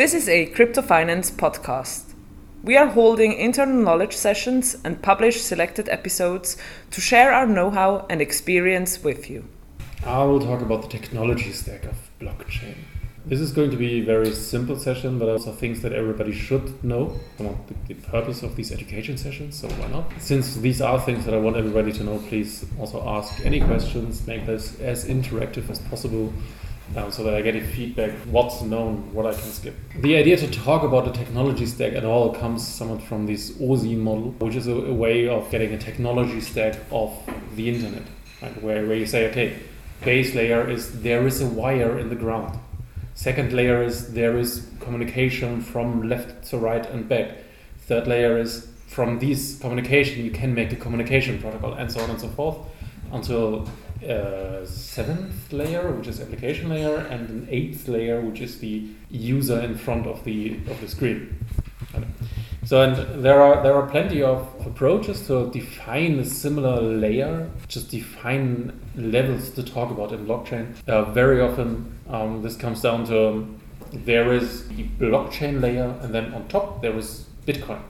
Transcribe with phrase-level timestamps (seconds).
[0.00, 2.14] This is a crypto finance podcast.
[2.64, 6.56] We are holding internal knowledge sessions and publish selected episodes
[6.92, 9.44] to share our know how and experience with you.
[10.06, 12.76] I will talk about the technology stack of blockchain.
[13.26, 16.82] This is going to be a very simple session, but also things that everybody should
[16.82, 20.10] know about the, the purpose of these education sessions, so why not?
[20.18, 24.26] Since these are things that I want everybody to know, please also ask any questions,
[24.26, 26.32] make this as interactive as possible
[26.96, 29.74] um, so that I get a feedback what's known, what I can skip.
[29.96, 33.96] The idea to talk about the technology stack at all comes somewhat from this OSI
[33.96, 37.16] model, which is a, a way of getting a technology stack of
[37.54, 38.02] the internet,
[38.42, 38.62] right?
[38.62, 39.58] where, where you say, okay,
[40.04, 42.58] base layer is there is a wire in the ground.
[43.14, 47.36] Second layer is there is communication from left to right and back.
[47.80, 52.10] Third layer is from these communication you can make a communication protocol and so on
[52.10, 52.56] and so forth
[53.12, 53.68] until
[54.08, 59.60] uh, seventh layer, which is application layer, and an eighth layer, which is the user
[59.60, 61.44] in front of the of the screen.
[62.64, 67.90] So and there are there are plenty of approaches to define a similar layer, just
[67.90, 70.74] define levels to talk about in blockchain.
[70.86, 73.60] Uh, very often um, this comes down to um,
[73.92, 77.80] there is the blockchain layer, and then on top there is Bitcoin.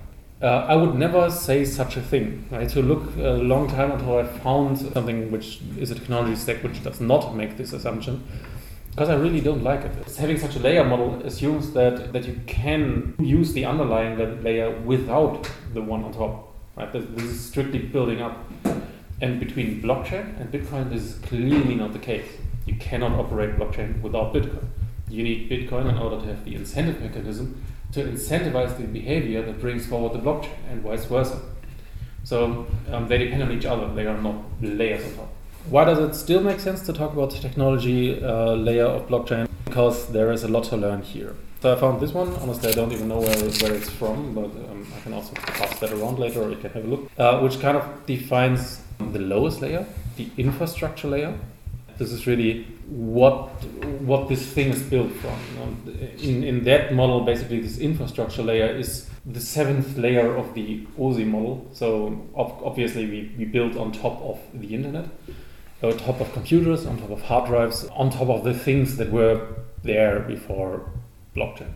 [0.42, 2.46] Uh, I would never say such a thing.
[2.50, 6.34] I had to look a long time until I found something which is a technology
[6.34, 8.26] stack which does not make this assumption,
[8.90, 10.16] because I really don't like it.
[10.16, 15.46] Having such a layer model assumes that, that you can use the underlying layer without
[15.74, 16.54] the one on top.
[16.74, 16.90] Right?
[16.90, 18.38] This is strictly building up.
[19.20, 22.26] And between blockchain and Bitcoin, this is clearly not the case.
[22.64, 24.64] You cannot operate blockchain without Bitcoin.
[25.10, 29.60] You need Bitcoin in order to have the incentive mechanism to incentivize the behavior that
[29.60, 31.40] brings forward the blockchain and vice versa.
[32.24, 35.32] So um, they depend on each other, they are not layers on top.
[35.68, 39.48] Why does it still make sense to talk about the technology uh, layer of blockchain?
[39.64, 41.34] Because there is a lot to learn here.
[41.60, 42.32] So I found this one.
[42.36, 45.78] Honestly, I don't even know where, where it's from, but um, I can also pass
[45.80, 47.10] that around later, or you can have a look.
[47.18, 49.86] Uh, which kind of defines the lowest layer,
[50.16, 51.34] the infrastructure layer,
[52.00, 53.48] this is really what
[54.10, 55.36] what this thing is built from.
[56.18, 61.26] In, in that model, basically, this infrastructure layer is the seventh layer of the OSI
[61.26, 61.68] model.
[61.74, 65.10] So obviously, we, we build on top of the internet,
[65.82, 69.12] on top of computers, on top of hard drives, on top of the things that
[69.12, 69.46] were
[69.82, 70.90] there before
[71.36, 71.72] blockchain.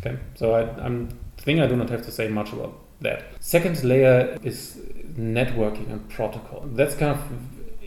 [0.00, 3.22] Okay, so I I'm, think I do not have to say much about that.
[3.38, 4.80] Second layer is
[5.16, 6.64] networking and protocol.
[6.72, 7.20] That's kind of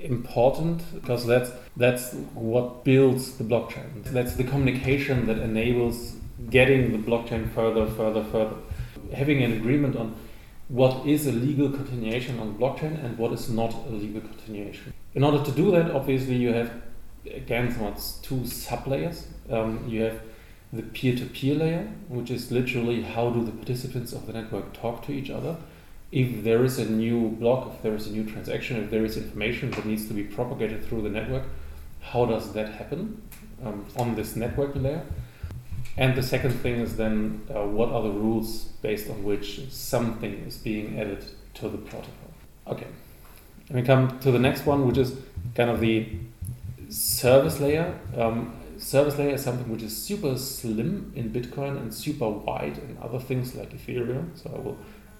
[0.03, 4.03] important because that's that's what builds the blockchain.
[4.03, 6.15] That's the communication that enables
[6.49, 8.55] getting the blockchain further, further, further.
[9.13, 10.15] Having an agreement on
[10.67, 14.93] what is a legal continuation on blockchain and what is not a legal continuation.
[15.13, 16.71] In order to do that, obviously, you have
[17.25, 19.27] again what's two sub layers.
[19.49, 20.19] Um, you have
[20.71, 25.11] the peer-to-peer layer, which is literally how do the participants of the network talk to
[25.11, 25.55] each other
[26.13, 29.17] if there is a new block, if there is a new transaction, if there is
[29.17, 31.41] information that needs to be propagated through the network,
[32.01, 33.19] how does that happen
[33.65, 35.03] um, on this network layer?
[35.97, 40.33] And the second thing is then uh, what are the rules based on which something
[40.47, 41.25] is being added
[41.55, 42.31] to the protocol?
[42.67, 42.87] Okay,
[43.69, 45.15] and we come to the next one, which is
[45.55, 46.07] kind of the
[46.89, 47.99] service layer.
[48.15, 52.99] Um, service layer is something which is super slim in Bitcoin and super wide in
[53.01, 54.29] other things like Ethereum.
[54.35, 54.77] So I will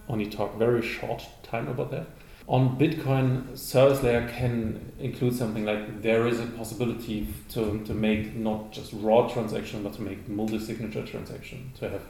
[0.08, 2.06] only talk very short time about that.
[2.46, 8.36] On Bitcoin, service layer can include something like there is a possibility to, to make
[8.36, 12.02] not just raw transaction, but to make multi-signature transaction, to have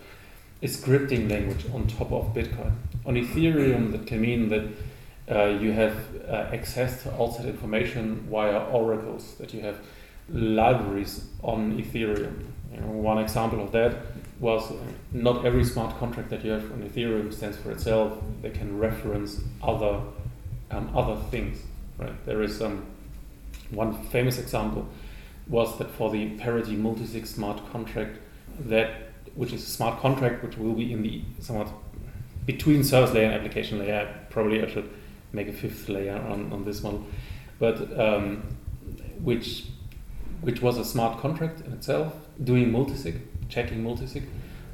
[0.60, 2.72] a scripting language on top of Bitcoin.
[3.06, 4.64] On Ethereum, that can mean that
[5.30, 5.96] uh, you have
[6.28, 9.78] uh, access to outside information via oracles, that you have
[10.28, 12.44] libraries on Ethereum.
[12.72, 13.96] You know, one example of that
[14.40, 14.72] was
[15.12, 18.18] not every smart contract that you have on Ethereum stands for itself.
[18.42, 20.00] They can reference other
[20.70, 21.62] um, other things.
[21.98, 22.26] Right?
[22.26, 22.84] There is um,
[23.70, 24.88] one famous example
[25.46, 28.18] was that for the parity multisig smart contract,
[28.58, 28.90] that
[29.34, 31.68] which is a smart contract which will be in the somewhat
[32.46, 34.08] between service layer and application layer.
[34.30, 34.90] Probably I should
[35.32, 37.06] make a fifth layer on, on this one,
[37.58, 38.42] but um,
[39.22, 39.64] which
[40.40, 42.12] which was a smart contract in itself
[42.42, 43.20] doing multisig
[43.54, 44.24] checking multisig,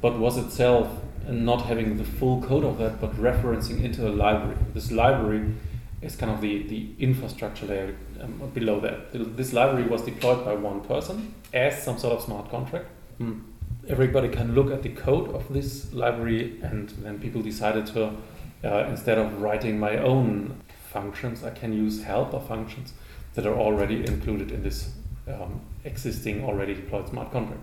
[0.01, 0.87] but was itself
[1.29, 4.57] not having the full code of that, but referencing into a library.
[4.73, 5.53] This library
[6.01, 9.37] is kind of the, the infrastructure layer um, below that.
[9.37, 12.87] This library was deployed by one person as some sort of smart contract.
[13.19, 13.41] Mm.
[13.87, 18.15] Everybody can look at the code of this library, and then people decided to,
[18.63, 20.55] uh, instead of writing my own
[20.91, 22.93] functions, I can use helper functions
[23.35, 24.91] that are already included in this
[25.27, 27.61] um, existing, already deployed smart contract.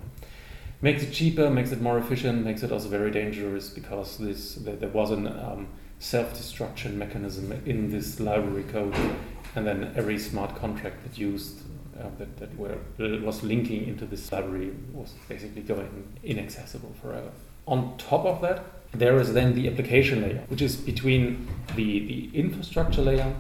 [0.80, 4.88] Makes it cheaper, makes it more efficient, makes it also very dangerous because this there
[4.88, 8.94] was an um, self-destruction mechanism in this library code,
[9.54, 11.60] and then every smart contract that used
[11.98, 12.78] uh, that, that were
[13.20, 17.30] was linking into this library was basically going inaccessible forever.
[17.66, 22.30] On top of that, there is then the application layer, which is between the, the
[22.32, 23.34] infrastructure layer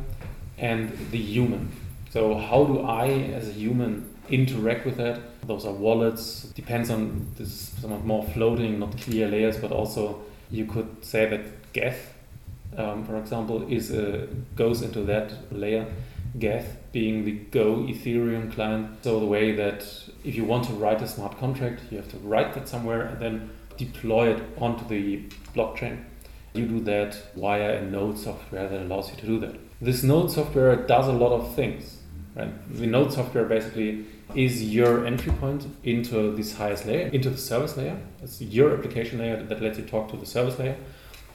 [0.58, 1.70] and the human.
[2.10, 5.20] So how do I, as a human, interact with that?
[5.46, 6.44] Those are wallets.
[6.54, 10.20] Depends on this somewhat more floating, not clear layers, but also
[10.50, 12.14] you could say that Geth,
[12.76, 15.86] um, for example, is a, goes into that layer.
[16.38, 19.02] Geth being the Go Ethereum client.
[19.02, 19.82] So the way that
[20.24, 23.20] if you want to write a smart contract, you have to write that somewhere and
[23.20, 25.22] then deploy it onto the
[25.54, 26.04] blockchain.
[26.54, 29.56] You do that via a node software that allows you to do that.
[29.80, 31.98] This node software does a lot of things.
[32.34, 32.52] Right?
[32.74, 37.76] The node software basically is your entry point into this highest layer, into the service
[37.76, 37.98] layer.
[38.22, 40.76] It's your application layer that lets you talk to the service layer.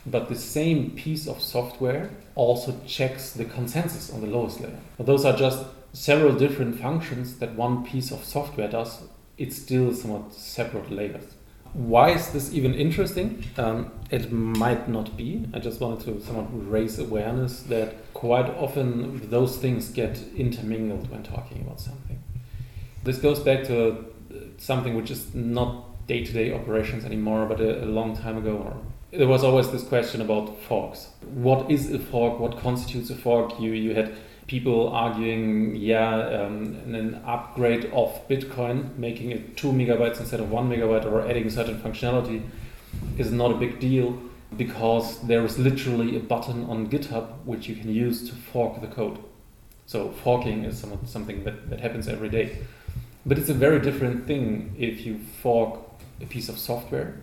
[0.05, 4.77] But the same piece of software also checks the consensus on the lowest layer.
[4.97, 9.03] But those are just several different functions that one piece of software does.
[9.37, 11.23] It's still somewhat separate layers.
[11.73, 13.43] Why is this even interesting?
[13.57, 15.47] Um, it might not be.
[15.55, 21.23] I just wanted to somewhat raise awareness that quite often those things get intermingled when
[21.23, 22.21] talking about something.
[23.03, 23.95] This goes back to uh,
[24.57, 28.75] something which is not day to day operations anymore, but a, a long time ago.
[29.11, 31.07] There was always this question about forks.
[31.21, 32.39] What is a fork?
[32.39, 33.59] What constitutes a fork?
[33.59, 34.15] You, you had
[34.47, 40.69] people arguing, yeah, um, an upgrade of Bitcoin, making it two megabytes instead of one
[40.69, 42.41] megabyte, or adding certain functionality,
[43.17, 44.17] is not a big deal
[44.57, 48.87] because there is literally a button on GitHub which you can use to fork the
[48.87, 49.19] code.
[49.85, 52.59] So forking is something that, that happens every day.
[53.25, 55.79] But it's a very different thing if you fork
[56.21, 57.21] a piece of software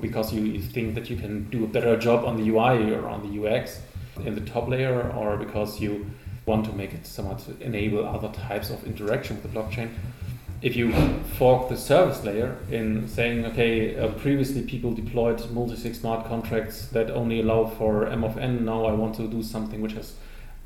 [0.00, 3.20] because you, think that you can do a better job on the UI or on
[3.22, 3.80] the UX
[4.24, 6.10] in the top layer, or because you
[6.46, 9.90] want to make it somewhat enable other types of interaction with the blockchain.
[10.60, 10.92] If you
[11.38, 17.10] fork the service layer in saying, okay, uh, previously people deployed multi-sig smart contracts that
[17.10, 20.14] only allow for M of n, now I want to do something which has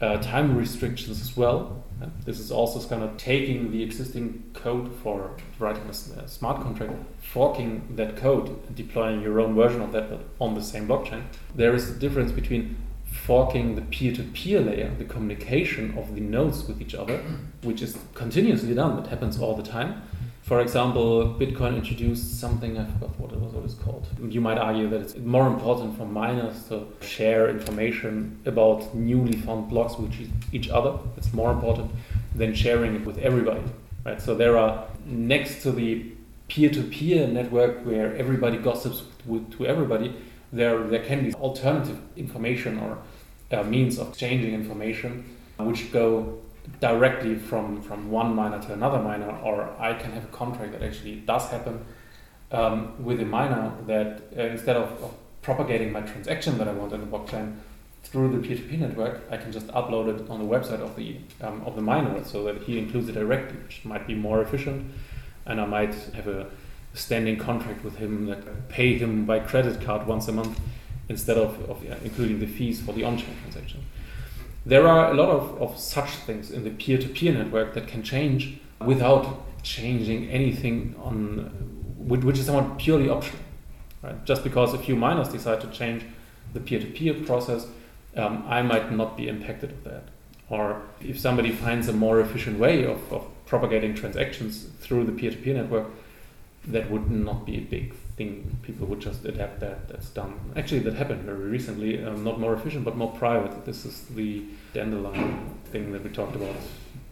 [0.00, 1.84] uh, time restrictions as well.
[2.00, 6.92] And this is also kind of taking the existing code for writing a smart contract,
[7.22, 11.22] forking that code, and deploying your own version of that, on the same blockchain.
[11.54, 12.76] There is a difference between
[13.06, 17.22] forking the peer-to-peer layer, the communication of the nodes with each other,
[17.62, 18.96] which is continuously done.
[18.96, 20.02] That happens all the time.
[20.46, 23.52] For example, Bitcoin introduced something I forgot what it was.
[23.52, 24.06] What it's called.
[24.28, 29.68] You might argue that it's more important for miners to share information about newly found
[29.68, 30.14] blocks with
[30.52, 31.00] each other.
[31.16, 31.90] It's more important
[32.32, 33.64] than sharing it with everybody.
[34.04, 34.22] Right.
[34.22, 36.12] So there are next to the
[36.46, 40.14] peer-to-peer network where everybody gossips with, to everybody
[40.52, 42.98] there there can be alternative information or
[43.50, 46.38] uh, means of exchanging information which go
[46.80, 50.82] directly from from one miner to another miner or I can have a contract that
[50.82, 51.84] actually does happen
[52.52, 56.92] um, with a miner that uh, instead of, of, propagating my transaction that I want
[56.92, 57.54] in the blockchain
[58.02, 61.62] through the peer-to-peer network, I can just upload it on the website of the um,
[61.64, 64.92] of the miner so that he includes it directly, which might be more efficient,
[65.44, 66.48] and I might have a
[66.94, 70.58] standing contract with him that pay him by credit card once a month
[71.08, 73.84] instead of, of yeah, including the fees for the on-chain transaction.
[74.66, 78.58] There are a lot of, of such things in the peer-to-peer network that can change
[78.84, 81.52] without changing anything on
[81.98, 83.42] which is somewhat purely optional.
[84.02, 84.24] Right?
[84.24, 86.04] Just because a few miners decide to change
[86.52, 87.68] the peer-to-peer process,
[88.16, 90.02] um, I might not be impacted of that.
[90.48, 95.54] Or if somebody finds a more efficient way of, of propagating transactions through the peer-to-peer
[95.54, 95.86] network,
[96.66, 98.56] that would not be a big thing.
[98.62, 99.88] People would just adapt that.
[99.88, 100.34] That's done.
[100.56, 102.02] Actually, that happened very recently.
[102.04, 103.64] Um, not more efficient, but more private.
[103.64, 106.56] This is the dandelion thing that we talked about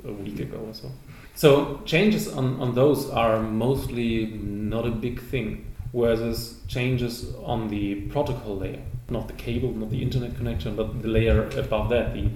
[0.07, 0.91] a week ago or so.
[1.35, 5.71] So changes on, on those are mostly not a big thing.
[5.93, 11.09] Whereas changes on the protocol layer, not the cable, not the internet connection, but the
[11.09, 12.29] layer above that, the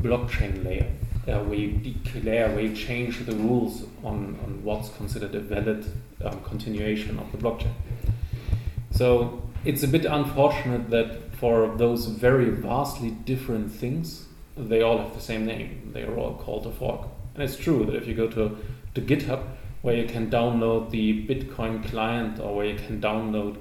[0.00, 0.88] blockchain layer,
[1.26, 5.84] uh, where you declare, where you change the rules on, on what's considered a valid
[6.24, 7.72] um, continuation of the blockchain.
[8.92, 15.14] So it's a bit unfortunate that for those very vastly different things, they all have
[15.14, 15.90] the same name.
[15.92, 17.08] They are all called a fork.
[17.34, 18.56] And it's true that if you go to,
[18.94, 19.44] to GitHub,
[19.80, 23.56] where you can download the Bitcoin client or where you can download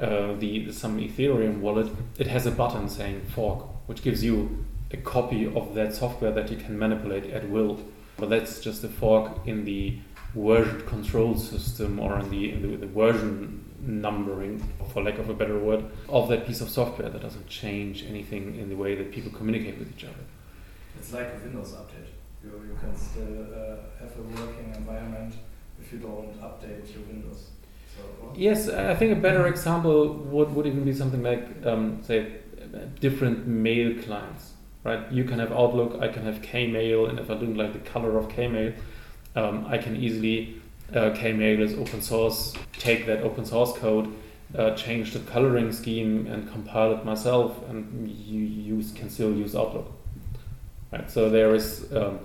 [0.00, 4.96] uh, the some Ethereum wallet, it has a button saying fork, which gives you a
[4.96, 7.80] copy of that software that you can manipulate at will.
[8.18, 9.98] But that's just a fork in the
[10.34, 15.34] version control system or in the, in the, the version numbering, for lack of a
[15.34, 19.12] better word, of that piece of software that doesn't change anything in the way that
[19.12, 20.24] people communicate with each other.
[20.98, 22.08] It's like a Windows update.
[22.42, 25.34] You, you can still uh, have a working environment
[25.80, 27.50] if you don't update your Windows.
[27.94, 32.32] So, yes, I think a better example would, would even be something like, um, say,
[33.00, 34.52] different mail clients,
[34.84, 35.10] right?
[35.10, 38.18] You can have Outlook, I can have Kmail, and if I don't like the color
[38.18, 38.74] of Kmail,
[39.34, 40.60] um, I can easily
[40.94, 44.12] uh, Kmail is open source, take that open source code,
[44.56, 49.54] uh, change the coloring scheme, and compile it myself, and you use can still use
[49.54, 49.92] Outlook.
[50.92, 51.10] Right.
[51.10, 52.20] So there is um,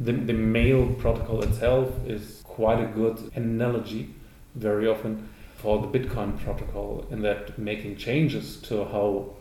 [0.00, 4.14] the the mail protocol itself is quite a good analogy,
[4.54, 9.34] very often for the Bitcoin protocol, in that making changes to how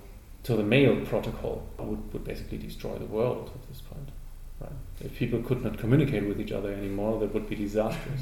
[0.44, 4.10] to the mail protocol would, would basically destroy the world at this point.
[5.04, 8.22] If people could not communicate with each other anymore, that would be disastrous.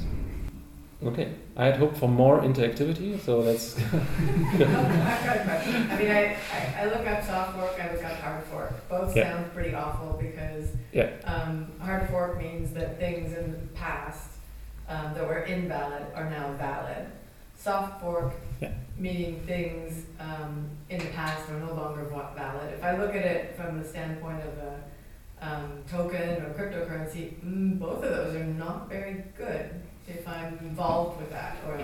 [1.01, 3.77] Okay, I had hoped for more interactivity, so that's.
[3.77, 5.89] I've got a question.
[5.91, 8.89] I mean, I, I, I look up soft fork, I look up hard fork.
[8.89, 9.31] Both Yeah.
[9.37, 11.11] sound pretty awful because Yeah.
[11.23, 14.29] um, hard fork means that things in the past
[14.89, 17.05] um, that were invalid are now valid.
[17.55, 18.71] Soft fork Yeah.
[18.97, 22.03] meaning things um, in the past are no longer
[22.35, 22.73] valid.
[22.73, 24.79] If I look at it from the standpoint of a
[25.41, 29.69] um, token or cryptocurrency, mm, both of those are not very good
[30.07, 31.79] if I'm involved with that or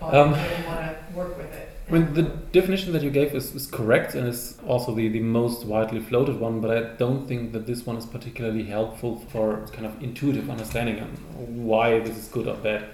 [0.00, 1.68] Um, want to work with it.
[1.88, 5.20] I mean, the definition that you gave is, is correct and is also the, the
[5.20, 9.66] most widely floated one, but I don't think that this one is particularly helpful for
[9.72, 11.08] kind of intuitive understanding on
[11.64, 12.84] why this is good or bad.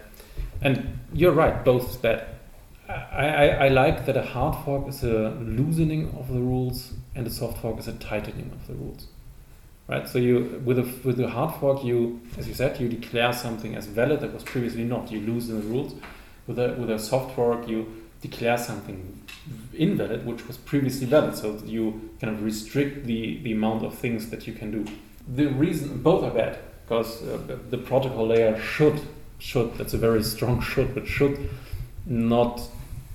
[0.63, 2.27] And you're right, both is bad.
[2.89, 7.27] I, I, I like that a hard fork is a loosening of the rules and
[7.27, 9.09] a soft fork is a tightening of the rules.
[9.87, 10.09] Right?
[10.09, 13.75] So you with a with a hard fork you as you said, you declare something
[13.75, 15.11] as valid that was previously not.
[15.13, 15.95] You loosen the rules.
[16.47, 19.21] With a with a soft fork you declare something
[19.75, 21.37] invalid which was previously valid.
[21.37, 24.91] So you kind of restrict the, the amount of things that you can do.
[25.29, 27.39] The reason both are bad because uh,
[27.71, 29.01] the- protocol layer should
[29.39, 31.51] should that's a very strong should but should
[32.07, 32.61] not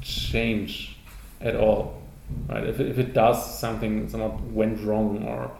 [0.02, 0.98] change
[1.42, 2.02] at all
[2.48, 5.52] right if if it does something somewhat went wrong or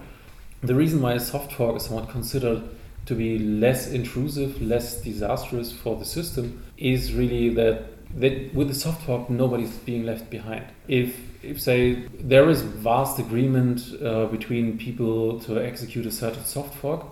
[0.62, 2.64] the reason why soft fork is somewhat considered
[3.06, 7.84] to be less intrusive less disastrous for the system is really that
[8.16, 10.66] that with the soft fork nobody's being left behind.
[10.88, 16.76] If if say there is vast agreement uh, between people to execute a certain soft
[16.76, 17.06] fork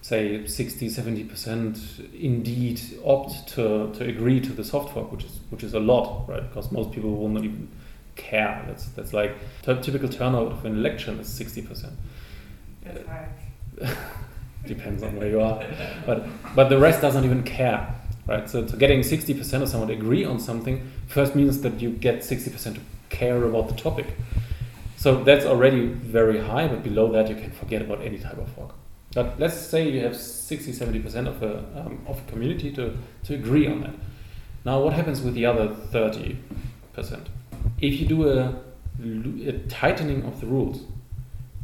[0.00, 5.62] say 60 70% indeed opt to, to agree to the soft fork which is which
[5.62, 6.46] is a lot right?
[6.48, 7.68] Because most people will not even
[8.16, 8.64] care.
[8.66, 9.34] That's that's like
[9.64, 11.94] typical turnout of an election is 60% That's hard.
[14.66, 15.64] Depends on where you are.
[16.06, 17.94] But but the rest doesn't even care
[18.26, 18.48] right?
[18.48, 22.20] So, so getting 60% of someone to agree on something first means that you get
[22.20, 24.06] 60% to care about the topic.
[24.96, 28.56] So that's already very high but below that you can forget about any type of
[28.56, 28.70] work.
[29.14, 33.34] but let's say you have 60 70% of a, um, of a community to, to
[33.34, 33.94] agree on that.
[34.64, 36.38] Now what happens with the other 30%
[37.80, 38.54] if you do a,
[39.46, 40.84] a tightening of the rules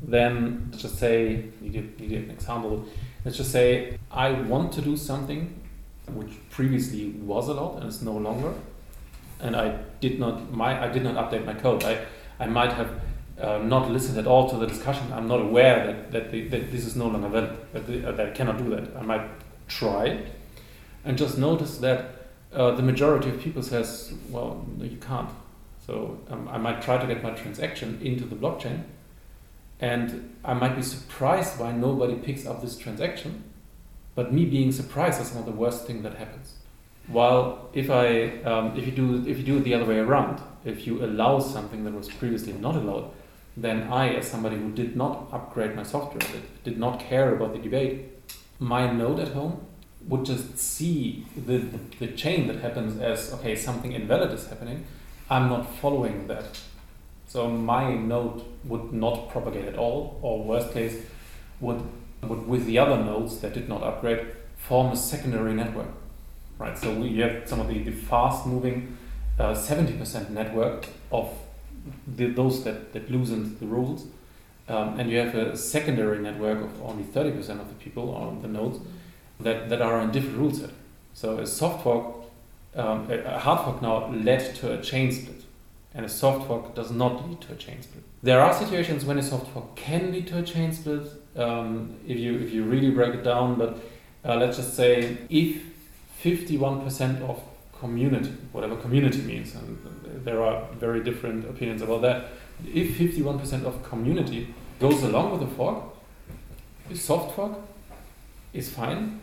[0.03, 2.85] then let's just say you give, you give an example.
[3.25, 5.61] Let's just say i want to do something
[6.15, 8.53] which previously was allowed and is no longer
[9.41, 11.85] and i did not my i did not update my code.
[11.85, 12.07] I
[12.39, 12.91] i might have
[13.41, 15.11] uh, not listened at all to the discussion.
[15.15, 18.13] I'm not aware that that, the, that this is no longer valid that, the, uh,
[18.13, 18.97] that i cannot do that.
[18.97, 19.29] I might
[19.69, 20.23] try
[21.05, 21.99] and just notice that
[22.53, 25.31] uh, the majority of people says well you can't.
[25.87, 28.85] So um, i might try to get my transaction into the blockchain
[29.81, 33.45] and I might be surprised why nobody picks up this transaction,
[34.15, 36.55] but me being surprised is not the worst thing that happens.
[37.07, 40.41] While if I um, if you do if you do it the other way around,
[40.65, 43.11] if you allow something that was previously not allowed,
[43.57, 47.53] then I, as somebody who did not upgrade my software, that did not care about
[47.53, 48.07] the debate,
[48.59, 49.67] my node at home
[50.09, 54.85] would just see the, the, the chain that happens as okay something invalid is happening.
[55.29, 56.59] I'm not following that.
[57.31, 60.97] So my node would not propagate at all, or worst case,
[61.61, 61.81] would,
[62.25, 65.87] would with the other nodes that did not upgrade form a secondary network,
[66.59, 66.77] right?
[66.77, 68.99] So we have some of the, the fast-moving
[69.39, 71.31] uh, 70% network of
[72.05, 74.07] the, those that, that loosened the rules,
[74.69, 78.49] um, and you have a secondary network of only 30% of the people on the
[78.49, 78.81] nodes
[79.39, 80.71] that, that are in different rule set.
[81.15, 82.25] So a soft fork,
[82.75, 85.40] um, a hard fork now led to a chain split
[85.95, 88.05] and a soft fork does not lead to a chain split.
[88.23, 91.07] There are situations when a soft fork can lead to a chain split
[91.37, 93.79] um, if you if you really break it down, but
[94.25, 95.63] uh, let's just say if
[96.23, 97.41] 51% of
[97.79, 99.79] community, whatever community means, and
[100.25, 102.29] there are very different opinions about that.
[102.75, 105.83] If 51% of community goes along with a fork,
[106.91, 107.59] a soft fork
[108.53, 109.21] is fine,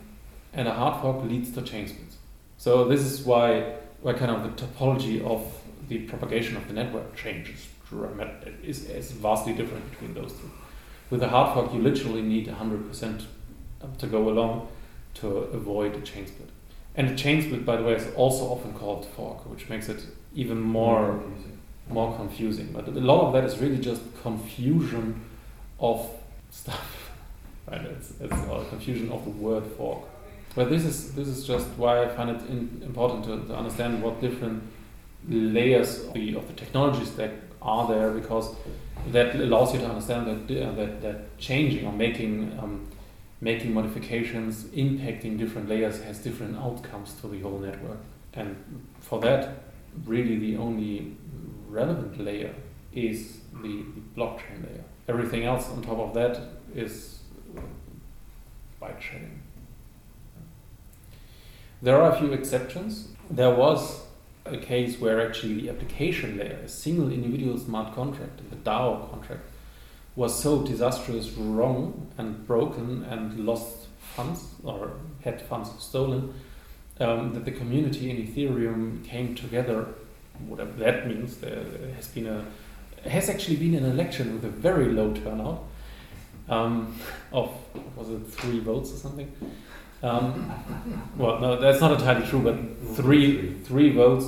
[0.52, 2.16] and a hard fork leads to chain splits.
[2.56, 5.40] So this is why why kind of the topology of
[5.88, 7.68] the propagation of the network changes.
[8.62, 10.50] Is, is vastly different between those two.
[11.10, 13.24] With a hard fork, you literally need 100%
[13.98, 14.68] to go along
[15.14, 16.50] to avoid a chain split.
[16.94, 20.04] And a chain split, by the way, is also often called fork, which makes it
[20.34, 21.58] even more confusing.
[21.88, 22.72] more confusing.
[22.72, 25.24] But a lot of that is really just confusion
[25.80, 26.10] of
[26.50, 26.94] stuff.
[27.70, 27.82] Right?
[27.82, 30.08] It's, it's a confusion of the word fork.
[30.54, 34.02] But this is this is just why I find it in, important to, to understand
[34.02, 34.62] what different
[35.28, 38.54] layers of the, of the technology stack are there because
[39.08, 42.86] that allows you to understand that uh, that, that changing or making um,
[43.40, 47.98] making modifications impacting different layers has different outcomes to the whole network.
[48.34, 48.56] And
[49.00, 49.62] for that,
[50.04, 51.16] really the only
[51.68, 52.54] relevant layer
[52.92, 54.84] is the, the blockchain layer.
[55.08, 56.40] Everything else on top of that
[56.74, 57.20] is
[58.80, 59.40] bike shedding.
[61.80, 63.08] There are a few exceptions.
[63.30, 64.02] There was
[64.52, 69.42] a case where actually the application layer, a single individual smart contract, the DAO contract,
[70.16, 76.34] was so disastrous wrong and broken and lost funds or had funds stolen
[77.00, 79.86] um, that the community in Ethereum came together.
[80.46, 81.64] Whatever that means, there
[81.96, 82.44] has been a
[83.08, 85.62] has actually been an election with a very low turnout
[86.48, 86.98] um,
[87.32, 87.50] of
[87.96, 89.30] was it three votes or something.
[90.02, 90.52] Um,
[91.16, 94.26] well, no, that's not entirely true, but three three votes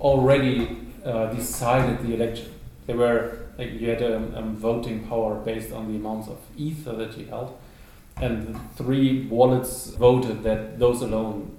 [0.00, 2.52] already uh, decided the election.
[2.86, 6.94] They were like you had a, a, voting power based on the amounts of ether
[6.96, 7.56] that you held,
[8.16, 11.56] and three wallets voted that those alone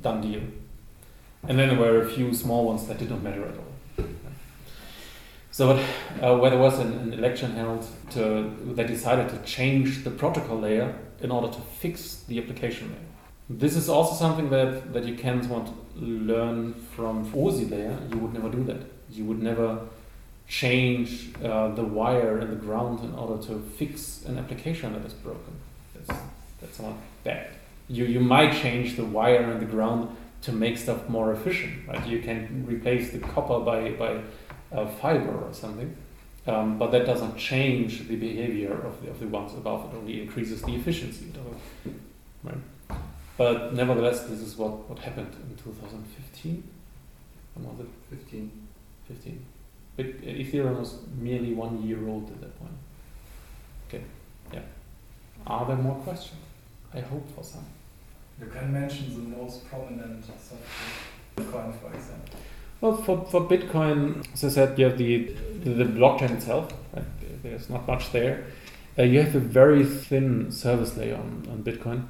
[0.00, 0.42] done deal.
[1.46, 4.06] And then there were a few small ones that did not matter at all.
[5.50, 5.78] So,
[6.20, 10.58] uh, where there was an, an, election held, to, they decided to change the protocol
[10.58, 13.10] layer in order to fix the application layer.
[13.48, 17.98] This is also something that, that you can want learn from OSI layer.
[18.10, 18.82] You would never do that.
[19.10, 19.80] You would never
[20.46, 25.14] change uh, the wire in the ground in order to fix an application that is
[25.14, 25.54] broken.
[25.94, 26.20] That's,
[26.60, 27.48] that's not bad.
[27.88, 31.88] You, you might change the wire in the ground to make stuff more efficient.
[31.88, 32.06] Right?
[32.06, 34.20] You can replace the copper by, by
[34.72, 35.96] uh, fiber or something.
[36.46, 39.92] Um, but that doesn't change the behavior of the, of the ones above.
[39.92, 41.32] It only increases the efficiency.
[42.42, 42.56] Right?
[43.36, 46.62] But nevertheless, this is what, what happened in 2015.
[47.54, 47.92] When was it?
[48.10, 48.50] 15.
[49.08, 49.46] 15.
[49.96, 52.72] But Ethereum was merely one year old at that point.
[53.88, 54.02] Okay,
[54.52, 54.60] yeah.
[55.46, 56.40] Are there more questions?
[56.92, 57.64] I hope for some.
[58.40, 60.60] You can mention the most prominent software
[61.36, 62.38] coin, for example.
[62.84, 65.32] Well, for, for Bitcoin, as I said, you have the,
[65.64, 66.70] the, blockchain itself.
[66.92, 67.06] Right?
[67.42, 68.44] There's not much there.
[68.98, 72.04] Uh, you have a very thin service layer on, on Bitcoin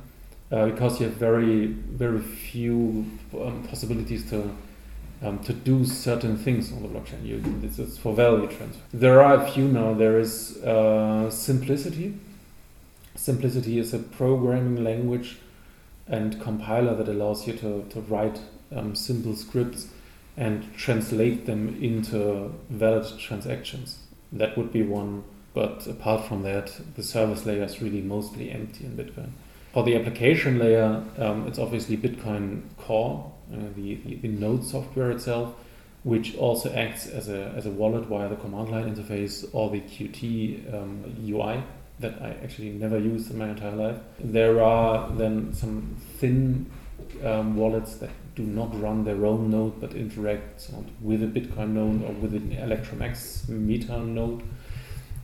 [0.50, 3.06] uh, because you have very very few
[3.40, 4.50] um, possibilities to
[5.22, 7.24] um, to do certain things on the blockchain.
[7.24, 8.82] You, this is for value transfer.
[8.92, 9.94] There are a few now.
[9.94, 12.18] There is uh, Simplicity.
[13.14, 15.38] Simplicity is a programming language
[16.08, 18.40] and compiler that allows you to, to write
[18.74, 19.86] um, simple scripts
[20.36, 23.98] and translate them into valid transactions.
[24.32, 25.24] That would be one.
[25.52, 29.30] But apart from that, the service layer is really mostly empty in Bitcoin.
[29.72, 35.12] For the application layer, um, it's obviously Bitcoin Core, uh, the, the, the, node software
[35.12, 35.54] itself,
[36.02, 39.80] which also acts as a, as a wallet via the command line interface or the
[39.80, 41.62] Qt um, UI
[42.00, 43.96] that I actually never used in my entire life.
[44.18, 46.70] There are then some thin
[47.24, 50.68] um, wallets that do not run their own node but interact
[51.00, 54.42] with a Bitcoin node or with an Electrum X Meter node.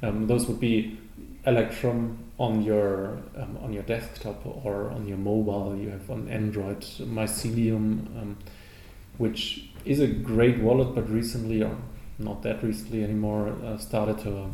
[0.03, 0.99] Um, those would be
[1.47, 5.77] Electrum on your um, on your desktop or on your mobile.
[5.77, 8.37] You have on Android Mycelium, um,
[9.19, 11.77] which is a great wallet, but recently, or
[12.19, 14.51] not that recently anymore, uh, started to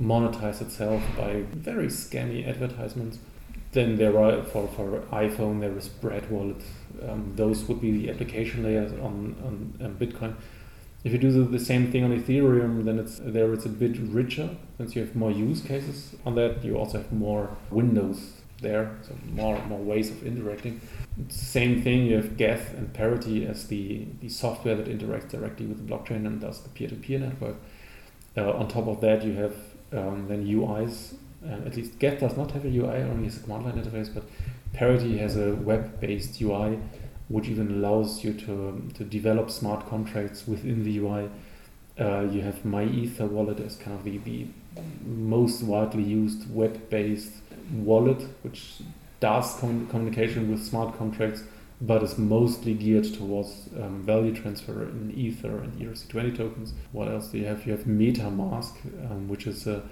[0.00, 3.18] monetize itself by very scammy advertisements.
[3.72, 6.62] Then there are for, for iPhone there is Bread Wallet.
[7.06, 10.34] Um, those would be the application layers on, on, on Bitcoin.
[11.04, 14.50] If you do the same thing on Ethereum, then it's there it's a bit richer
[14.78, 16.64] since you have more use cases on that.
[16.64, 20.80] You also have more windows there, so more more ways of interacting.
[21.28, 25.78] Same thing, you have Geth and Parity as the, the software that interacts directly with
[25.78, 27.56] the blockchain and does the peer-to-peer network.
[28.36, 29.54] Uh, on top of that, you have
[29.92, 33.40] um, then UIs Um, at least Geth does not have a UI, only has a
[33.40, 34.24] command line interface, but
[34.72, 36.78] Parity has a web-based UI,
[37.28, 41.30] which even allows you to to develop smart contracts within the UI.
[41.98, 44.46] Uh, you have MyEther wallet as kind of the, the
[45.04, 47.32] most widely used web-based
[47.72, 48.74] wallet, which
[49.20, 51.42] does com- communication with smart contracts,
[51.80, 56.72] but is mostly geared towards um, value transfer in Ether and ERC20 tokens.
[56.92, 57.66] What else do you have?
[57.66, 59.82] You have MetaMask, um, which is a,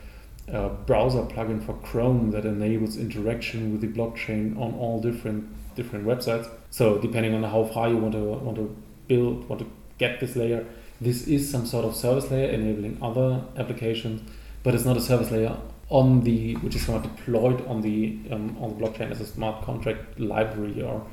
[0.49, 6.07] a browser plugin for Chrome that enables interaction with the blockchain on all different different
[6.07, 6.49] websites.
[6.71, 8.77] So depending on how far you want to want to
[9.09, 10.65] build, want to get this layer,
[11.01, 14.23] this is some sort of service layer enabling other applications,
[14.63, 15.57] but it's not a service layer
[15.89, 19.65] on the which is not deployed on the um, on the blockchain as a smart
[19.65, 21.07] contract library or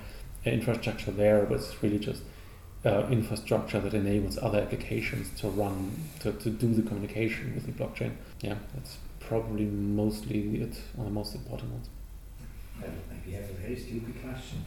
[0.45, 2.21] infrastructure there, but it's really just
[2.85, 7.71] uh, infrastructure that enables other applications to run to, to do the communication with the
[7.71, 8.11] blockchain.
[8.41, 11.89] Yeah, that's probably mostly it on the most important ones.
[12.81, 14.65] Well, maybe have a very stupid question.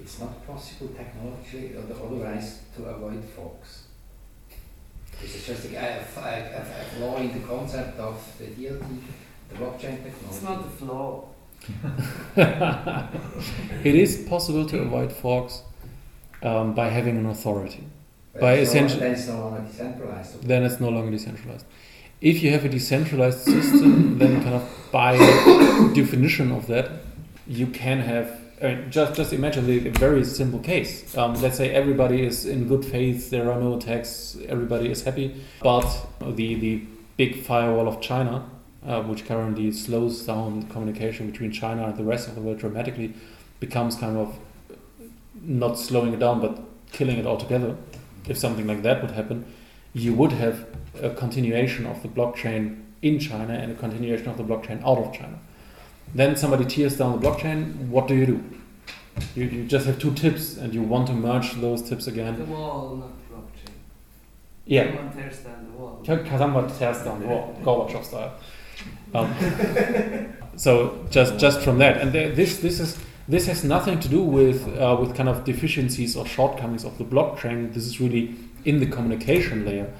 [0.00, 3.84] It's not possible technologically or otherwise to avoid forks.
[5.20, 8.84] This is just a, a, a, a flaw in the concept of the DLT,
[9.50, 10.26] the blockchain technology.
[10.30, 11.24] It's not the flaw.
[12.36, 15.62] it is possible to avoid forks
[16.42, 17.84] um, by having an authority.
[18.32, 20.42] But by it's no- essential- Then it's no longer decentralized.
[20.42, 21.66] Then it's no longer decentralized.
[22.20, 25.16] If you have a decentralized system, then kind of by
[25.94, 26.90] definition of that,
[27.46, 28.40] you can have.
[28.62, 31.16] I mean, just just imagine the a very simple case.
[31.16, 33.30] Um, let's say everybody is in good faith.
[33.30, 34.36] There are no attacks.
[34.48, 35.34] Everybody is happy.
[35.62, 35.86] But
[36.20, 36.82] the the
[37.16, 38.48] big firewall of China,
[38.86, 43.12] uh, which currently slows down communication between China and the rest of the world dramatically,
[43.60, 44.38] becomes kind of
[45.42, 46.60] not slowing it down, but
[46.92, 47.76] killing it altogether.
[48.28, 49.44] If something like that would happen,
[49.94, 50.66] you would have
[51.00, 55.12] a continuation of the blockchain in China and a continuation of the blockchain out of
[55.12, 55.38] China.
[56.14, 57.88] Then somebody tears down the blockchain.
[57.88, 58.44] What do you do?
[59.36, 62.36] You, you just have two tips, and you want to merge those tips again.
[62.36, 63.72] The wall, not blockchain.
[64.66, 66.02] Yeah, Someone tears down the wall.
[66.04, 68.32] Kazamba tears down the wall, Gorbachev style.
[69.14, 69.32] Um,
[70.56, 74.20] so just just from that, and there, this this is this has nothing to do
[74.22, 77.72] with uh, with kind of deficiencies or shortcomings of the blockchain.
[77.72, 79.92] This is really in the communication layer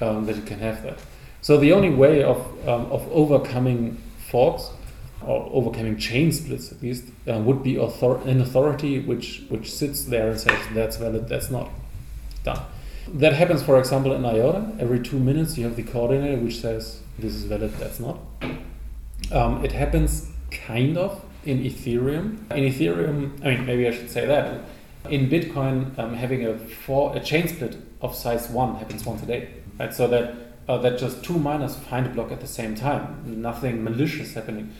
[0.00, 0.98] um, that you can have that.
[1.42, 3.96] So the only way of um, of overcoming
[4.30, 4.70] forks
[5.22, 10.04] or overcoming chain splits at least uh, would be author- an authority which which sits
[10.04, 11.70] there and says that's valid, that's not
[12.44, 12.60] done.
[13.12, 14.76] That happens, for example, in IOTA.
[14.78, 18.18] Every two minutes, you have the coordinator which says this is valid, that's not.
[19.32, 22.38] Um, it happens kind of in Ethereum.
[22.50, 24.60] In Ethereum, I mean, maybe I should say that.
[25.08, 29.48] In Bitcoin, um, having a a chain split of size one happens once a day,
[29.78, 29.92] right?
[29.92, 30.34] So that
[30.68, 34.72] uh, that just two miners find a block at the same time, nothing malicious happening.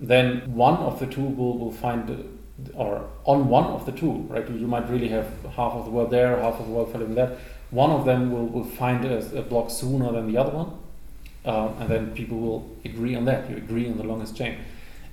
[0.00, 4.12] Then one of the two will, will find, uh, or on one of the two,
[4.28, 4.48] right?
[4.48, 7.36] You might really have half of the world there, half of the world following that.
[7.70, 10.72] One of them will, will find a, a block sooner than the other one,
[11.44, 13.50] uh, and then people will agree on that.
[13.50, 14.58] You agree on the longest chain.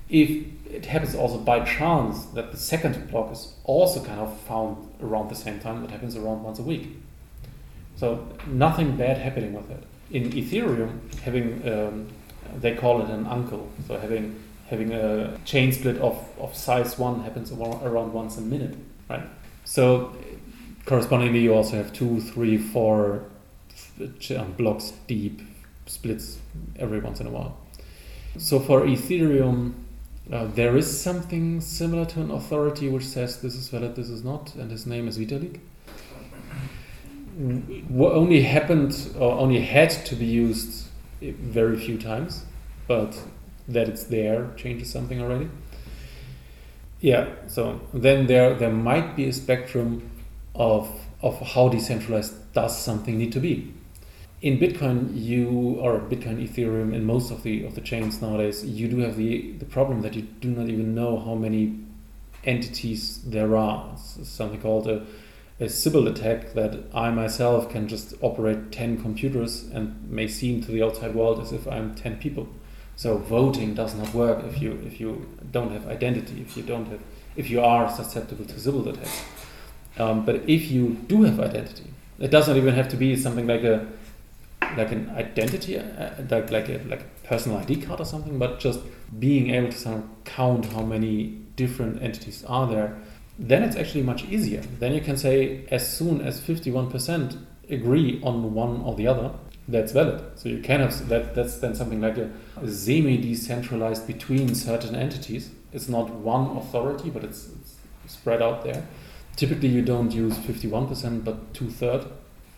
[0.10, 4.94] If it happens also by chance that the second block is also kind of found
[5.02, 7.01] around the same time, that happens around once a week.
[8.02, 9.84] So nothing bad happening with it.
[10.10, 12.08] In Ethereum, having um,
[12.60, 17.22] they call it an uncle, so having having a chain split of, of size one
[17.22, 18.76] happens around, once a minute,
[19.08, 19.22] right?
[19.66, 20.16] So
[20.88, 23.26] correspondingly, you also have two, three, four
[24.36, 25.40] um, blocks deep
[25.86, 26.40] splits
[26.80, 27.56] every once in a while.
[28.40, 29.74] So for Ethereum,
[30.34, 34.24] uh, there is something similar to an authority which says this is valid, this is
[34.24, 35.60] not, and his name is Vitalik.
[37.88, 40.88] What only happened or only had to be used
[41.22, 42.46] very few times,
[42.88, 43.20] but
[43.68, 45.50] that it's there changes something already.
[47.00, 50.12] Yeah, so then there there might be a spectrum
[50.54, 50.88] of
[51.24, 53.74] of how decentralized does something need to be.
[54.42, 58.88] In Bitcoin, you or Bitcoin, Ethereum, and most of the of the chains nowadays, you
[58.88, 61.80] do have the the problem that you do not even know how many
[62.44, 63.94] entities there are.
[63.94, 65.06] It's something called a
[65.62, 70.72] a Sybil attack that I myself can just operate 10 computers and may seem to
[70.72, 72.50] the outside world as if I'm 10 people.
[72.96, 76.88] So voting does not work if you if you don't have identity, if you don't
[76.88, 77.00] have
[77.36, 79.24] if you are susceptible to Sybil attacks.
[80.00, 81.86] Um, but if you do have identity,
[82.20, 83.88] it does not even have to be something like a
[84.78, 88.60] like an identity, uh, like like a like a personal ID card or something, but
[88.60, 88.80] just
[89.20, 92.98] being able to count how many different entities are there
[93.42, 94.62] then it's actually much easier.
[94.80, 97.38] Then you can say as soon as 51%
[97.70, 99.32] agree on one or the other,
[99.68, 100.22] that's valid.
[100.38, 101.34] So you can have that.
[101.34, 102.30] That's then something like a
[102.68, 105.52] semi-decentralized between certain entities.
[105.72, 108.86] It's not one authority, but it's, it's spread out there.
[109.36, 112.06] Typically, you don't use fifty-one percent, but two-third.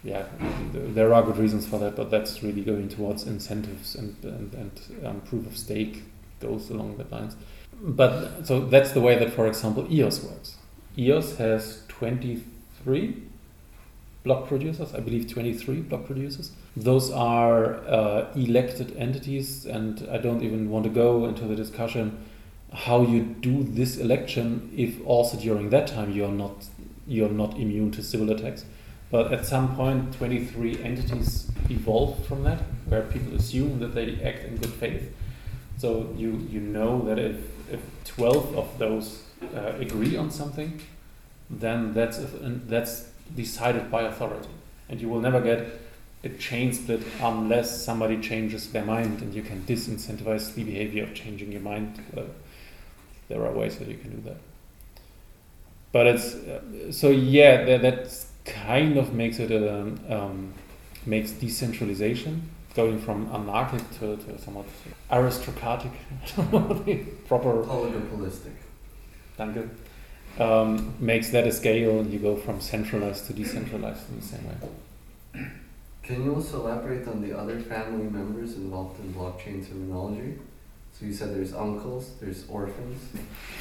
[0.04, 0.26] Yeah,
[0.74, 5.06] there are good reasons for that, but that's really going towards incentives and and, and
[5.06, 6.04] um, proof of stake
[6.40, 7.36] goes along that lines.
[7.82, 10.56] But so that's the way that, for example, EOS works.
[10.98, 13.24] EOS has twenty-three
[14.24, 16.52] block producers, I believe 23 block producers.
[16.78, 22.26] Those are uh, elected entities, and I don't even want to go into the discussion
[22.74, 26.66] how you do this election if also during that time you're not
[27.06, 28.66] you're not immune to Sybil attacks.
[29.12, 34.46] But at some point, 23 entities evolved from that, where people assume that they act
[34.46, 35.14] in good faith.
[35.78, 37.38] So you you know that if
[37.72, 39.24] if 12 of those
[39.56, 40.82] uh, agree on something,
[41.50, 42.20] then that's
[42.68, 44.50] that's decided by authority.
[44.90, 45.80] And you will never get
[46.24, 51.14] a chain split unless somebody changes their mind and you can disincentivize the behavior of
[51.14, 52.00] changing your mind.
[52.16, 52.22] Uh,
[53.28, 54.38] there are ways that you can do that.
[55.92, 60.54] But it's uh, so yeah, that, kind of makes it a um,
[61.06, 64.66] makes decentralization going from anarchic to, to somewhat
[65.12, 65.92] aristocratic,
[67.28, 68.52] proper Oligopolistic.
[69.38, 69.70] Danke.
[70.40, 74.46] Um, makes that a scale and you go from centralized to decentralized in the same
[74.48, 75.48] way.
[76.02, 80.40] Can you also elaborate on the other family members involved in blockchain terminology?
[80.92, 83.02] So you said there's uncles, there's orphans,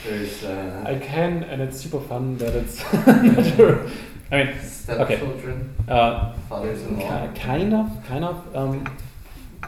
[0.04, 3.88] there's uh, I can, and it's super fun that it's not sure.
[4.30, 7.32] I mean, stepchildren, uh, fathers-in-law.
[7.34, 8.56] kind of, kind of.
[8.56, 8.96] Um,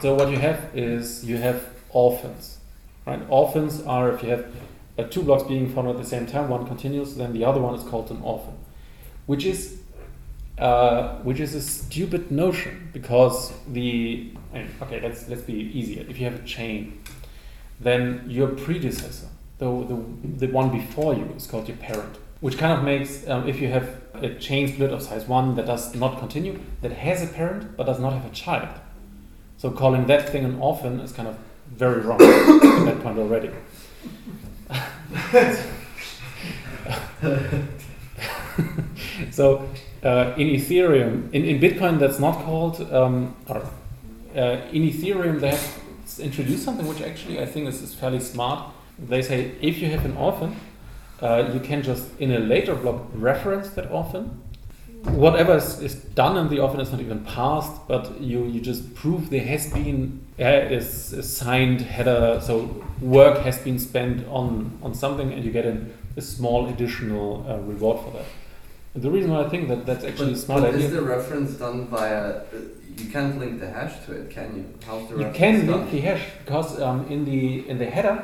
[0.01, 2.59] so what you have is you have orphans,
[3.07, 3.21] right?
[3.29, 4.45] Orphans are if you have
[4.97, 7.75] uh, two blocks being founded at the same time, one continues, then the other one
[7.75, 8.57] is called an orphan,
[9.25, 9.81] which is
[10.57, 14.31] uh, which is a stupid notion because the
[14.81, 16.05] okay, let's let's be easier.
[16.07, 17.01] If you have a chain,
[17.79, 19.27] then your predecessor,
[19.57, 23.49] the the, the one before you, is called your parent, which kind of makes um,
[23.49, 27.21] if you have a chain split of size one that does not continue, that has
[27.21, 28.69] a parent but does not have a child.
[29.57, 33.49] So calling that thing an orphan is kind of very wrong at that point already.
[39.31, 39.67] so
[40.03, 43.67] uh, in Ethereum, in, in Bitcoin, that's not called, um, or
[44.35, 45.81] uh, in Ethereum, they have
[46.19, 48.71] introduced something which actually I think is, is fairly smart.
[48.99, 50.55] They say if you have an orphan,
[51.21, 54.41] uh, you can just in a later block reference that orphan.
[55.03, 58.95] Whatever is, is done in the orphan is not even passed, but you, you just
[58.95, 64.93] prove there has been is a signed header, so work has been spent on, on
[64.93, 68.25] something, and you get an, a small additional uh, reward for that.
[68.93, 70.85] And the reason why I think that that's actually But, a smart but idea.
[70.87, 72.27] is the reference done via?
[72.27, 72.43] uh,
[72.97, 74.65] You can't link the hash to it, can you?
[74.85, 75.79] How's the You can done?
[75.79, 78.23] link the hash because um, in the in the header,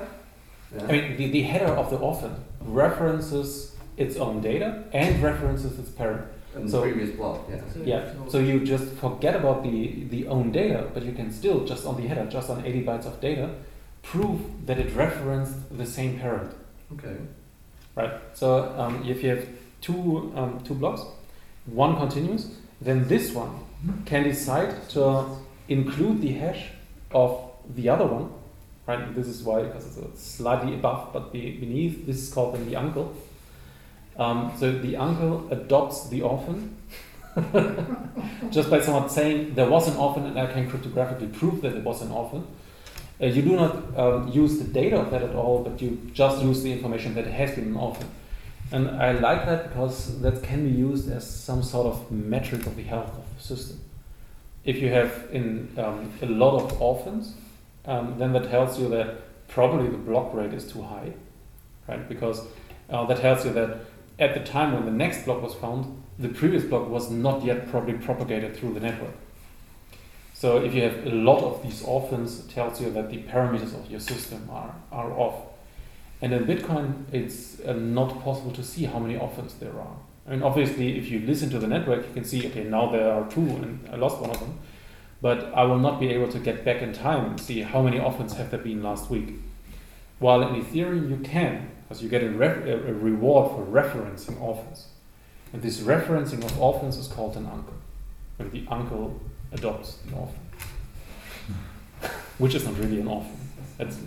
[0.73, 0.85] Yeah.
[0.87, 5.89] I mean the, the header of the orphan references its own data and references its
[5.89, 6.23] parent.
[6.55, 7.61] In the so- previous block, yeah.
[7.83, 8.13] Yeah.
[8.27, 11.95] So you just forget about the the own data, but you can still just on
[12.01, 13.49] the header, just on 80 bytes of data,
[14.03, 16.53] prove that it referenced the same parent.
[16.93, 17.15] Okay.
[17.95, 18.13] Right.
[18.33, 19.47] So um, if you have
[19.81, 21.01] two um, two blocks,
[21.65, 23.51] one continues, then this one
[24.05, 25.25] can decide to
[25.67, 26.67] include the hash
[27.11, 28.31] of the other one.
[28.87, 29.15] Right.
[29.15, 32.05] This is why because it's slightly above, but beneath.
[32.05, 33.13] This is called then the uncle.
[34.21, 36.77] Um, so the uncle adopts the orphan.
[38.51, 41.83] Just by someone saying there was an orphan and I can cryptographically prove that it
[41.83, 42.45] was an orphan.
[43.19, 46.43] Uh, you do not um, use the data of that at all, but you just
[46.43, 48.07] use the information that it has been an orphan.
[48.71, 52.75] And I like that because that can be used as some sort of metric of
[52.75, 53.79] the health of the system.
[54.65, 57.33] If you have in um, a lot of orphans,
[57.85, 61.11] um, then that tells you that probably the block rate is too high,
[61.87, 62.07] right?
[62.07, 62.45] Because
[62.91, 63.79] uh, that tells you that
[64.21, 67.69] at the time when the next block was found, the previous block was not yet
[67.69, 69.15] probably propagated through the network.
[70.33, 73.73] So if you have a lot of these orphans, it tells you that the parameters
[73.73, 75.35] of your system are, are off.
[76.21, 79.97] And in Bitcoin, it's uh, not possible to see how many orphans there are.
[80.27, 83.11] I mean, obviously, if you listen to the network, you can see, okay, now there
[83.11, 84.59] are two, and I lost one of them.
[85.19, 87.99] But I will not be able to get back in time and see how many
[87.99, 89.33] orphans have there been last week.
[90.19, 94.87] While in Ethereum, you can, because you get a, a reward for referencing orphans.
[95.51, 97.73] And this referencing of orphans is called an uncle.
[98.37, 99.19] When the uncle
[99.51, 100.39] adopts the orphan.
[102.37, 103.37] Which is not really an orphan.
[103.77, 103.97] That's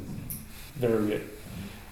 [0.76, 1.24] very weird.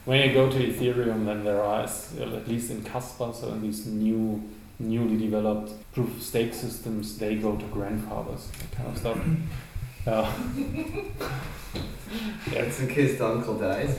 [0.06, 3.84] When you go to Ethereum, then there are, at least in Casper, so in these
[3.86, 4.42] new
[4.78, 9.18] newly developed proof of stake systems, they go to grandfathers, that kind of stuff.
[10.06, 10.32] Uh,
[12.50, 13.98] That's in case the uncle dies.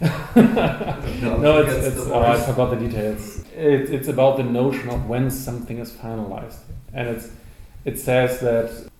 [0.00, 3.40] No, it's, it's oh, I forgot the details.
[3.54, 6.58] It, it's about the notion of when something is finalized,
[6.92, 7.30] and it's
[7.84, 8.90] it says that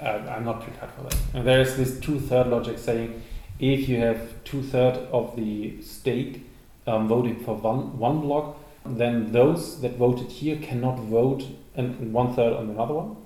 [0.00, 1.16] uh, I'm not prepared for that.
[1.34, 3.22] And there is this two-third logic saying
[3.58, 6.46] if you have two-third of the stake
[6.86, 12.52] um, voting for one one block, then those that voted here cannot vote and one-third
[12.52, 13.16] on another one.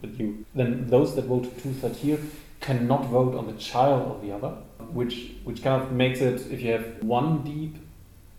[0.00, 2.18] But you then those that voted two-third here
[2.60, 4.54] cannot vote on the child of the other,
[4.94, 7.76] which which kind of makes it if you have one deep,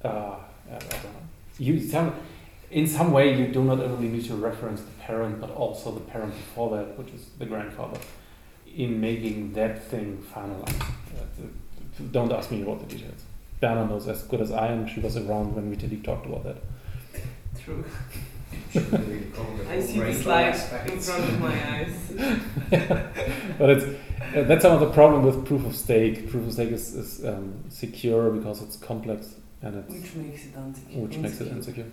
[0.04, 0.38] uh,
[0.68, 1.10] I don't know,
[1.60, 2.16] you some,
[2.72, 6.00] in some way you do not only need to reference the parent but also the
[6.00, 8.00] parent before that, which is the grandfather,
[8.76, 10.82] in making that thing finalized.
[10.82, 13.22] Uh, don't ask me about the details.
[13.62, 14.88] Berna knows as good as I am.
[14.88, 16.58] She was around when we Tilly talked about that.
[17.64, 17.84] True.
[18.76, 20.56] I see the slide
[20.88, 22.14] in front of my eyes.
[23.58, 23.94] but it's uh,
[24.44, 26.30] that's some of the problem with proof of stake.
[26.30, 30.56] Proof of stake is, is um, secure because it's complex and it's which makes it
[30.56, 31.02] insecure.
[31.02, 31.86] Which makes it insecure.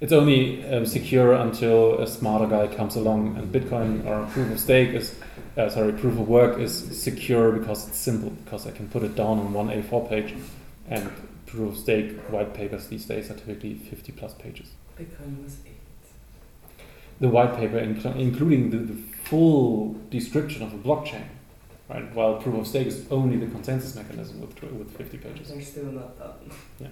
[0.00, 4.58] It's only um, secure until a smarter guy comes along, and Bitcoin or proof of
[4.58, 5.14] stake is
[5.56, 9.14] uh, sorry, proof of work is secure because it's simple because I can put it
[9.14, 10.34] down on one A4 page,
[10.88, 11.10] and
[11.46, 14.70] proof of stake white papers these days are typically 50 plus pages.
[14.98, 15.72] Bitcoin was eight.
[17.20, 21.26] The white paper, including the, the full description of a blockchain,
[21.90, 22.14] right?
[22.14, 25.48] While proof of stake is only the consensus mechanism with with 50 pages.
[25.48, 26.50] They're still not done.
[26.78, 26.88] Yeah.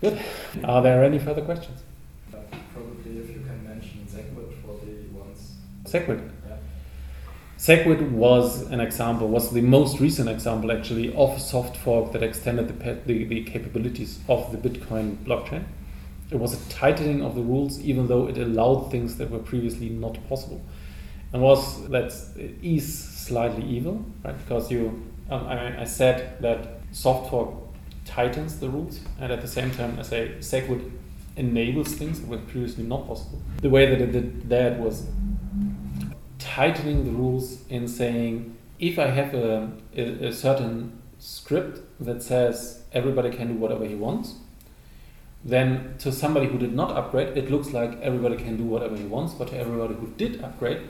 [0.00, 0.20] Good.
[0.64, 1.82] Are there any further questions?
[2.32, 2.36] Uh,
[2.72, 5.56] probably if you can mention Segwit for the ones.
[5.84, 6.30] Segwit.
[6.48, 6.56] Yeah.
[7.58, 12.22] Segwit was an example, was the most recent example actually of a soft fork that
[12.22, 15.64] extended the, the, the capabilities of the Bitcoin blockchain.
[16.30, 19.88] It was a tightening of the rules, even though it allowed things that were previously
[19.88, 20.62] not possible.
[21.32, 22.30] And was let's
[22.62, 24.36] is slightly evil, right?
[24.38, 27.54] Because you, um, I, I said that soft fork
[28.04, 30.90] tightens the rules, and at the same time, I say SegWit
[31.36, 33.40] enables things that were previously not possible.
[33.60, 35.06] The way that it did that was
[36.38, 42.82] tightening the rules in saying if I have a, a, a certain script that says
[42.92, 44.34] everybody can do whatever he wants,
[45.44, 49.04] then to somebody who did not upgrade, it looks like everybody can do whatever he
[49.04, 50.80] wants, but to everybody who did upgrade,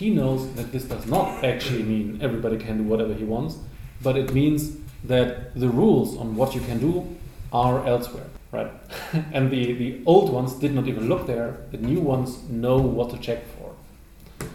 [0.00, 3.58] he knows that this does not actually mean everybody can do whatever he wants,
[4.00, 7.06] but it means that the rules on what you can do
[7.52, 8.72] are elsewhere, right?
[9.34, 13.10] and the, the old ones did not even look there, the new ones know what
[13.10, 14.46] to check for.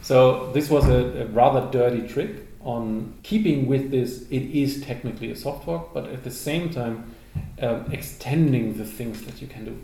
[0.00, 2.30] So this was a, a rather dirty trick
[2.62, 7.14] on keeping with this, it is technically a soft fork, but at the same time,
[7.60, 9.76] um, extending the things that you can do.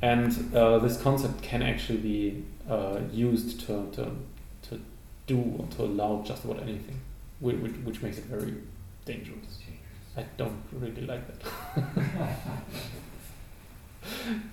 [0.00, 4.10] And uh, this concept can actually be uh, used to, to,
[4.62, 4.80] to
[5.26, 6.98] do or to allow just about anything,
[7.40, 8.54] which, which makes it very
[9.04, 9.58] dangerous.
[10.16, 11.38] I don't really like that.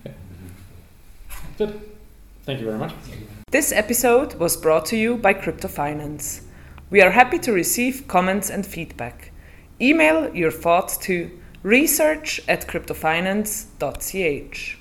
[0.06, 0.12] yeah.
[1.58, 1.82] Good.
[2.44, 2.94] Thank you very much.
[3.52, 6.44] This episode was brought to you by Crypto Finance.
[6.90, 9.34] We are happy to receive comments and feedback.
[9.82, 11.30] Email your thoughts to
[11.62, 14.79] research at cryptofinance.ch.